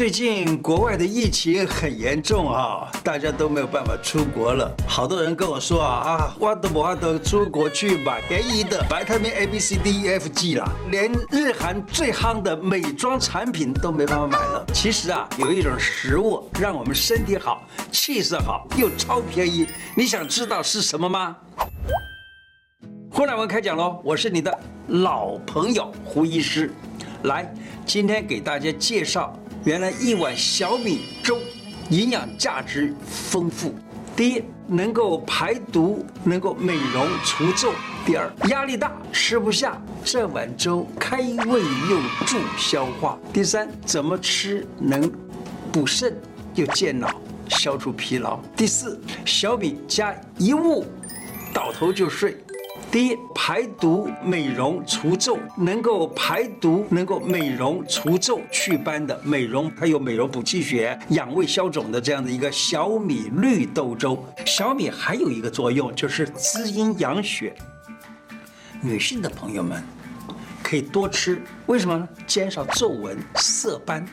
[0.00, 4.74] 最近国外的疫情很严重啊，大家都没有办法出国了。
[4.88, 14.64] 好多人跟我说啊啊，我都不得出国去买便宜的维他命 A、B、C、D、E、F、G 啦，连日韩最夯的美妆产品都没办法买了。
[14.72, 17.62] 其实啊，有一种食物让我们身体好、
[17.92, 21.36] 气色好又超便宜，你想知道是什么吗？
[23.10, 26.72] 胡乃文开讲喽，我是你的老朋友胡医师。
[27.24, 27.54] 来，
[27.84, 31.38] 今天给大家介绍，原来一碗小米粥，
[31.90, 33.74] 营养价值丰富。
[34.16, 37.68] 第一，能够排毒，能够美容除皱；
[38.06, 45.12] 第二，压力大吃不下，这碗粥开胃又助消化；第三，怎么吃能
[45.70, 46.18] 补肾
[46.54, 47.10] 又健脑，
[47.48, 50.86] 消除疲劳；第四，小米加一物，
[51.52, 52.34] 倒头就睡。
[52.90, 64.20] 第一，排毒、美容、除皱，能够排毒、能够美容、除皱、祛斑的美容，还有美容补气血、养胃消肿的这样的一个小米绿豆粥。
[64.44, 67.54] 小米还有一个作用，就是滋阴养血。
[68.82, 69.80] 女性的朋友们
[70.60, 72.08] 可以多吃，为什么呢？
[72.26, 74.04] 减少皱纹、色斑。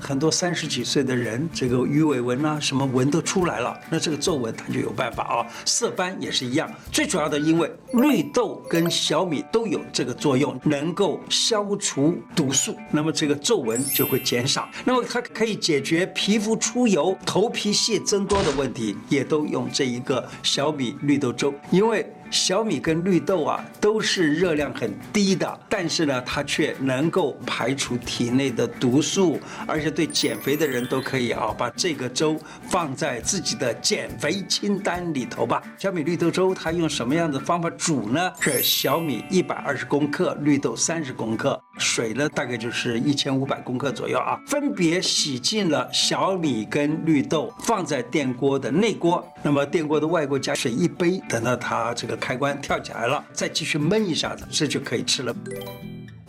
[0.00, 5.46] 很多三十几岁的人，这个鱼尾纹啊，什么纹都出来了，那这个皱纹它就有办法啊。
[5.64, 14.68] 色斑也是一样，最主要的，因为绿豆跟小米都有这个作用，能够消除毒素，那么这个皱纹就会减少。
[14.84, 22.06] 那么它可以解决皮肤出油、头皮屑增多的问题，也都用这一个小米绿豆粥，因为。
[22.30, 32.38] 小米跟绿豆啊，都是热量很低的，但是呢，它却能够排除体内的毒素，而且对减肥的人都可以啊，把这个粥
[32.68, 35.62] 放在自己的减肥清单里头吧。
[35.78, 38.32] 小米绿豆粥它用什么样的方法煮呢？
[38.40, 41.60] 是小米一百二十公克，绿豆三十公克。
[41.78, 44.40] 水呢，大概就是一千五百公克左右啊。
[44.46, 49.26] 分别洗净了小米跟绿豆，放在电锅的内锅。
[49.42, 55.34] 那么电锅的外锅加水一杯，等到它这个开关跳起来了，再继续焖一下子，这就可以吃了。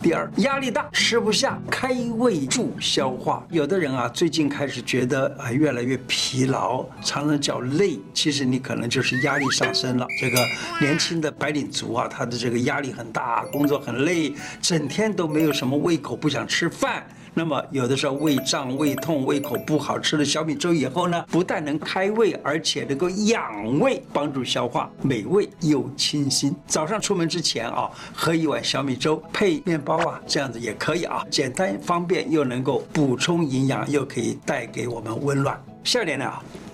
[0.00, 3.44] 第二，压力大吃不下，开胃助消化。
[3.50, 10.06] 有的人啊，最近开始觉得啊越来越疲劳，常常叫累，其实你可能就是压力上升了。
[10.20, 10.38] 这个
[10.80, 14.32] 年轻的白领族啊，他的这个压力很大，工作很累，
[14.62, 17.04] 整天都没有什么胃口，不想吃饭。
[17.38, 26.52] 那么有的时候胃胀、胃痛、胃口不好，吃了小米粥以后呢，不但能开胃，而且能够养胃，帮助消化，美味又清新。
[26.66, 35.56] 早上出门之前啊，喝一碗小米粥配面包啊，这样子也可以啊，简单方便又能够补充营养，又可以带给我们温暖。
[35.84, 36.28] 下面呢，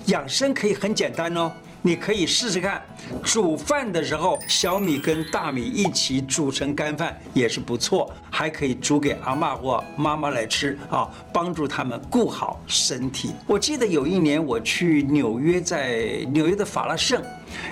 [0.07, 1.53] 养生可以很简单哦。
[1.87, 2.81] 你可以试试看，
[3.23, 13.33] 煮饭的时候，小米跟大米一起煮成干饭也是不错，还可以煮给阿嬷或妈妈来吃啊，帮助他们顾好身体。
[13.47, 17.23] 我记得有一年我去纽约，在纽约的法拉盛，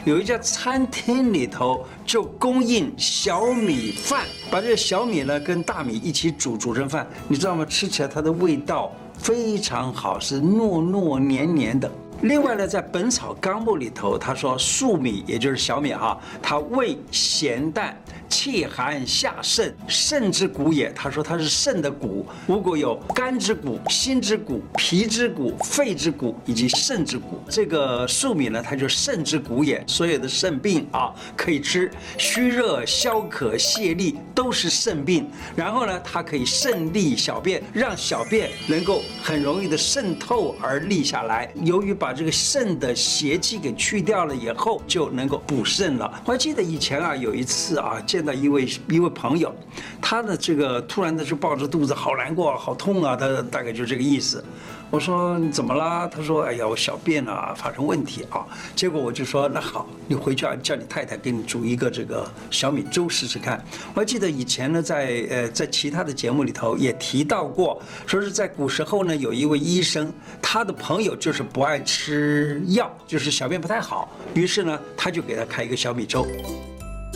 [0.04, 7.64] 有一家餐厅里头就供应小米饭，把这个小米呢跟大米一起煮煮成饭，你知道吗？
[7.64, 11.90] 吃起来它的味道非常好，是糯糯黏黏的。
[12.22, 17.96] 另外呢，在《本草纲目》里头，他说粟米也就是小米哈，它味咸淡。
[18.32, 20.90] 气寒下肾，肾之谷也。
[20.94, 27.38] 他说它是肾的谷，五谷有肝之谷、心之谷、脾之谷、肺之谷以及肾之谷。
[27.50, 29.84] 这个粟米呢，它就肾之谷也。
[29.86, 35.28] 所有的肾病啊，可以吃，虚热、消渴、泻痢都是肾病。
[35.54, 41.52] 然后呢，它可以渗利小便，让小便能够很容易的渗透而利下来。
[41.64, 46.22] 由于把这个肾的邪气给去掉了以后，就能够补肾了。
[46.24, 48.21] 我还记得以前啊，有一次啊，见。
[48.24, 49.54] 的一位一位朋友，
[50.00, 53.16] 他的这个突然的就抱着肚子，好难过，好痛啊！
[53.16, 54.42] 他大概就这个意思。
[54.90, 56.06] 我说你怎么啦？
[56.06, 58.44] 他说：哎呀，我小便啊发生问题啊。
[58.76, 63.64] 结果我就说那好，你回去啊，叫你太太给你煮一个这个小米粥试试看。
[63.94, 70.12] 我还记得以前呢，在呃在其他的节目里头也提到过，说是在古时候呢，有一位医生，
[70.42, 76.26] 他的朋友就是不爱吃药，就是小便不太好，于是呢，他就给他开一个小米粥。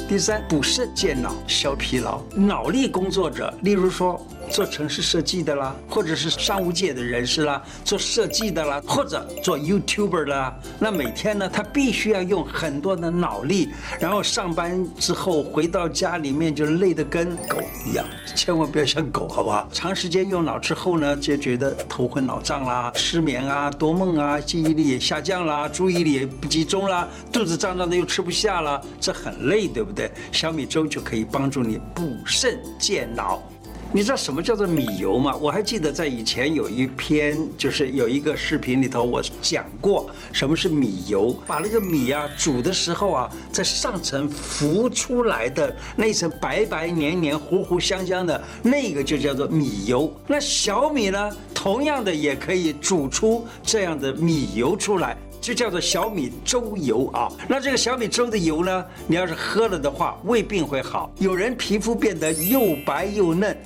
[0.08, 2.22] 第三，补肾健脑、消疲劳。
[2.32, 13.68] 脑力工作者，例如说做城市设计的啦，或者是商务界的人士啦，做设计的啦，或者做 YouTuber 的啦，那每天呢，他必须要用很多的脑力，
[14.00, 18.06] 然后上班之后回到家里面就累得跟狗一样，
[18.36, 19.68] 千万不要像狗，好不好？
[19.72, 29.96] 长时间用脑之后呢，就觉得头昏脑胀啦、失眠啊、多梦啊、记忆力也下降啦、注意力也不集中啦、肚子胀胀的又吃不下了，这很累，对不对？
[29.96, 33.42] 对，小米粥就可以帮助你补肾健脑。
[33.92, 35.34] 你知道什么叫做米油吗？
[35.36, 41.34] 我还记得在以前有一篇，就是有一个视频里头，我讲过什么是米油。
[41.46, 50.12] 把那个米啊煮的时候啊，在上层浮出来的那一层白白黏黏、糊糊香香的那个就叫做米油。
[50.26, 57.32] 那小米呢，同样的也可以煮出这样的米油出来，就叫做小米粥油啊。
[57.48, 63.56] 那这个小米粥的油呢，你要是喝了的话，胃病会好，有人皮肤变得又白又嫩。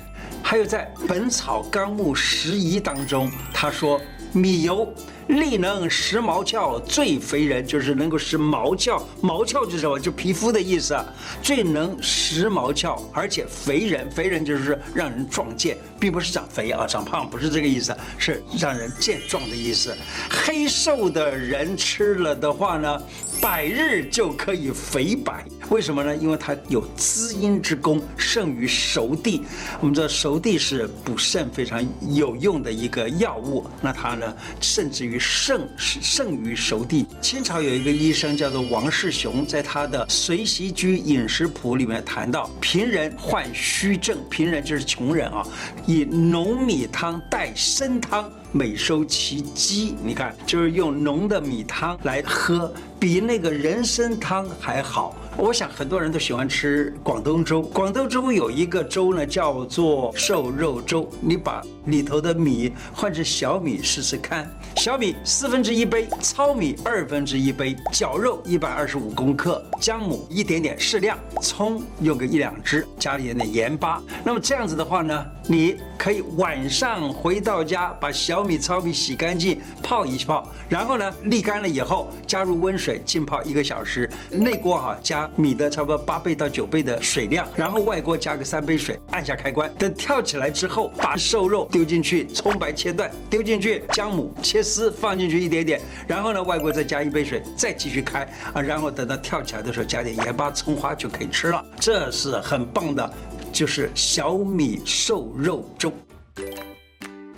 [0.50, 4.00] 还有在《本草纲目拾遗》当中，他说
[4.32, 4.92] 米油
[5.28, 9.00] 力能食毛俏，最肥人，就是能够食毛俏。
[9.20, 9.96] 毛俏就是什么？
[9.96, 10.98] 就皮肤的意思。
[11.40, 19.96] 最能食毛俏，而且肥人，肥人就是让人壮健，并不是长肥啊，长胖不是这个意思，是让人健壮的意思。
[20.28, 23.00] 黑瘦的人吃了的话呢，
[23.40, 25.44] 百日就可以肥白。
[25.70, 26.16] 为什么呢？
[26.16, 29.44] 因为它有滋阴之功，胜于熟地。
[29.78, 31.80] 我们知道熟地是补肾非常
[32.10, 37.06] 有用的一个药物，那它呢，甚至于胜胜于熟地。
[37.20, 45.46] 清朝有一个医生叫做王世雄，在他的《随习居饮食谱》里面谈到，贫人患虚症，贫人就是穷人啊，
[45.86, 48.28] 以浓米汤代参汤。
[48.52, 55.14] 每收其饥，你看，就是用浓的米汤来喝，比那个人参汤还好。
[55.42, 61.08] 我想很多人都喜欢吃广东粥，广东粥有一个粥呢，叫做瘦肉粥。
[61.18, 64.46] 你把里头的米换成小米试试看，
[64.76, 74.00] 小米四分之一杯，糙米二分之一杯，绞肉一百二十五公克，姜母一点点适量，葱用个一两支，加一点点盐巴。
[74.22, 84.08] 那么这样子的话呢，你可以晚上回到家把小米、糙米洗干净，泡一泡，然后呢，沥干了以后，加入温水浸泡一个小时。
[84.30, 89.72] 内锅哈加米的差不多八倍到九倍的水量，然后外锅加个三杯水，按下开关。
[89.78, 101.64] 等跳起来之后，把瘦肉丢进去，葱白切断丢进去，姜母切丝放进去一点点，然后呢，外锅再加一杯水，再继续开啊，然后等到跳起来的时候加点盐巴、葱花就可以吃了。
[101.78, 103.12] 这是很棒的，
[103.52, 105.92] 就是小米瘦肉粥。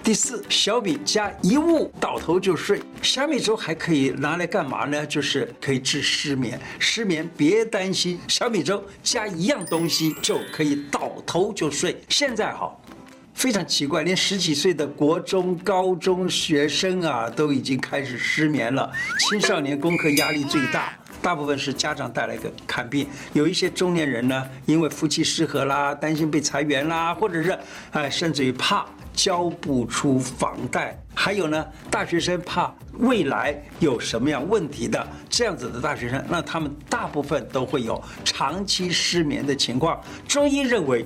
[0.04, 2.82] 第四，小米加一物倒头就睡。
[3.02, 5.06] 小米粥还可以拿来干嘛呢？
[5.06, 6.60] 就是可以治失眠。
[6.80, 12.02] 失眠别担心，小米粥加一样东西就可以倒头就睡。
[12.08, 12.76] 现在哈，
[13.32, 18.90] 非常奇怪，连十几岁的国中、高中学生啊，都已经开始失眠了。
[19.20, 23.06] 青少年功课压力最大，大部分是家长带来的看病。
[23.32, 27.58] 有一些中年人呢，因为夫妻失和啦，担心被裁员啦，或者是
[27.92, 28.84] 哎，甚至于怕。
[29.14, 40.00] 交不出房贷，还有呢，大学生怕未来有什么样问题的这样子的大学生，那他们大部分都会有长期失眠的情况。
[40.26, 41.04] 中医认为，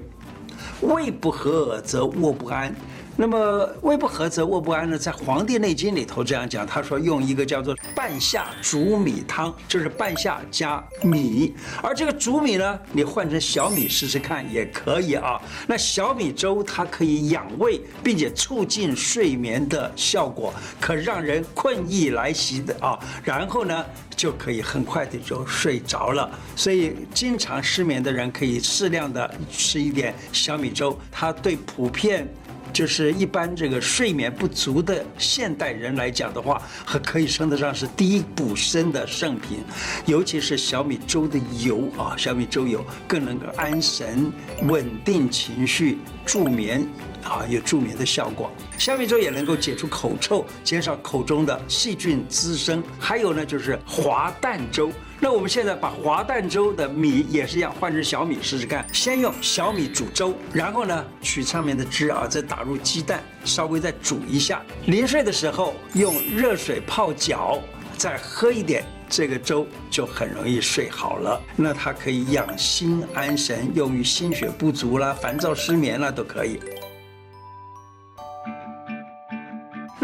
[0.82, 2.72] 胃不和则卧不安。
[3.18, 4.98] 那么胃不和则卧不安呢？
[4.98, 15.40] 在《黄帝内经》里头这样讲，他说用一个叫做半夏煮米汤，就是半夏加米，而这个煮米呢，你换成小米试试看也可以啊。
[15.66, 23.82] 那小米粥它可以养胃，并且促进睡眠的效果，可让人困意来袭的啊，然后呢
[24.14, 26.30] 就可以很快的就睡着了。
[26.54, 32.28] 所以经常失眠的人可以适量的吃一点小米粥，它对普遍。
[32.76, 39.60] 就是一般这个睡眠不足的现代人来讲的话，还可以称得上是第一补身的圣品，
[40.04, 44.30] 尤其是小米粥的油啊，小米粥油更能够安神、
[44.64, 46.86] 稳定情绪、助眠
[47.24, 48.52] 啊，有助眠的效果。
[48.76, 52.84] 小米粥也能够解除口臭，减少口中的细菌滋生。
[52.98, 54.92] 还有呢，就是滑蛋粥。
[55.18, 58.86] 那我们现在把滑蛋粥的米也是一样换成小米试试看。
[58.92, 64.62] 先用小米煮粥，然后呢取上面的汁啊，再打入鸡蛋，稍微再煮一下。
[64.86, 67.58] 临睡的时候用热水泡脚，
[67.96, 71.40] 再喝一点，这个粥就很容易睡好了。
[71.56, 76.60] 那它可以养心安神，用于心血不足啦、烦躁失眠啦都可以。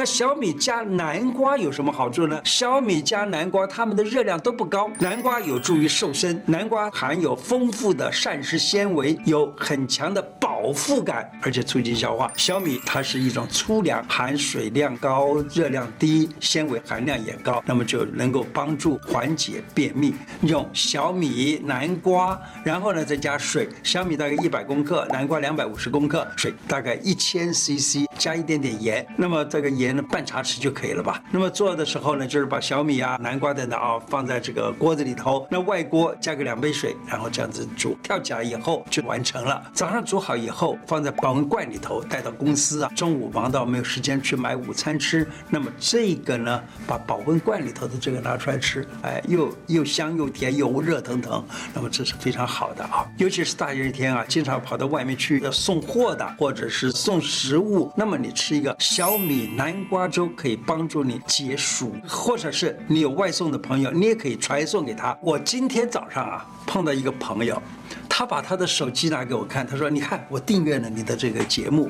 [0.02, 2.40] 那小米加南瓜有什么好处呢？
[2.44, 4.90] 小米加南瓜，它们的热量都不高。
[4.98, 12.28] 南瓜有助于瘦身，南瓜含有丰富的膳食纤维，有很强的饱腹感，而且促进消化。
[12.36, 20.16] 小米它是一种粗粮，含水量高，热量低，纤维含量也高，那么就能够帮助缓解便秘。
[20.40, 29.06] 用小米、南瓜，然后呢再加水，小米大概一百公克，南瓜两百五十公克，水大概一千 CC，加一点点盐。
[29.16, 31.22] 那么这个盐呢，半茶匙就可以了吧？
[31.30, 39.62] 那么做的时候呢，就是把小米啊、南瓜等等啊放在这个锅子里头，那外锅加个两杯水，然后这样子煮，跳起来以后就完成了。
[39.72, 42.90] 早上煮好以后，放在保温罐里头带到公司啊。
[42.94, 53.06] 中午忙到没有时间去买午餐吃，那么这个呢，把保温罐里头的这个拿出来吃，哎，又又香又甜又热腾腾，那么这是非常好的啊。
[53.18, 65.16] 尤其是大热天啊，经常跑到外面去要送货的，或者是送食物，那么你吃一个小米南瓜粥可以帮助你解暑，或者是你有外送的朋友，你也可以传送给他。
[65.22, 67.62] 我今天早上啊碰到一个朋友，
[68.08, 71.88] 他把他的手机拿给我看，他说：“你看，我订阅了你的这个节目。”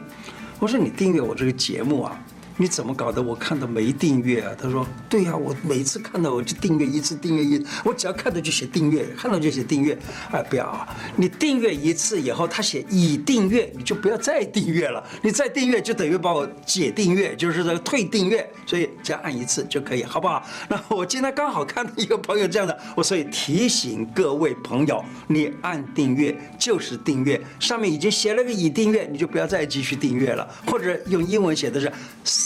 [0.60, 2.20] 我说：“你订阅我这个节目啊？”
[2.58, 3.20] 你怎么搞的？
[3.22, 4.52] 我看到没订阅啊？
[4.60, 9.98] 他说：“对呀，我每次看到我就订阅一次，订阅一，我只要看到就写订阅，看到就写订阅。
[10.30, 10.86] 哎，不要啊！
[11.16, 15.02] 你订阅一次以后，他写已订阅，你就不要再订阅了。
[15.22, 18.48] 你再订阅就等于把我解订阅，就是这个退订阅。
[18.66, 20.46] 所以只要按一次就可以，好不好？
[20.68, 31.90] 那我今天刚好看到一个朋友这样的，我所以提醒各位朋友，你按订阅就是订阅，上面已经写了个已订阅，你就不要再继续订阅了，或者用英文写的是。”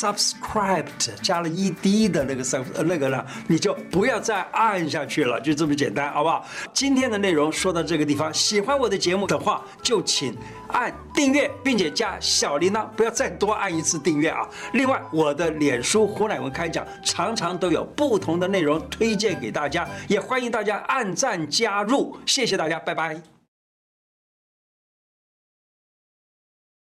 [0.07, 6.47] Subscribed 加了 ed 的那个 sub 那个呢，你就不要再按下去了，就这么简单，好不好？
[6.73, 10.33] 今天的内容说到这个地方，喜欢我的节目的话，就请
[10.69, 14.47] 按订阅，并且加小铃铛，不要再多按一次订阅啊。
[14.75, 23.36] 另外，我的脸书胡乃文开讲常常都有不同的内容推荐给大家，也欢迎大家按赞加入，谢谢大家，拜拜。